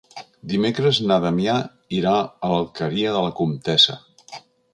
[0.51, 1.57] Dimecres na Damià
[1.99, 4.01] irà a l'Alqueria de la Comtessa.